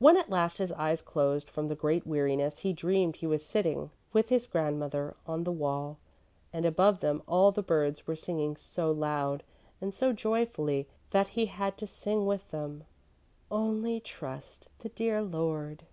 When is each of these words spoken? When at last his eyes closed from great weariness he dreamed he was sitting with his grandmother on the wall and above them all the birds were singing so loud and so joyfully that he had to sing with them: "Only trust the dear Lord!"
When 0.00 0.16
at 0.16 0.28
last 0.28 0.58
his 0.58 0.72
eyes 0.72 1.00
closed 1.00 1.48
from 1.48 1.72
great 1.72 2.04
weariness 2.04 2.58
he 2.66 2.72
dreamed 2.72 3.14
he 3.18 3.28
was 3.28 3.46
sitting 3.46 3.92
with 4.12 4.28
his 4.28 4.48
grandmother 4.48 5.14
on 5.24 5.44
the 5.44 5.52
wall 5.52 5.98
and 6.52 6.66
above 6.66 6.98
them 6.98 7.22
all 7.28 7.52
the 7.52 7.62
birds 7.62 8.04
were 8.04 8.16
singing 8.16 8.56
so 8.56 8.90
loud 8.90 9.44
and 9.80 9.94
so 9.94 10.12
joyfully 10.12 10.88
that 11.10 11.28
he 11.38 11.46
had 11.46 11.76
to 11.78 11.86
sing 11.86 12.26
with 12.26 12.50
them: 12.50 12.82
"Only 13.52 14.00
trust 14.00 14.66
the 14.80 14.88
dear 14.88 15.22
Lord!" 15.22 15.84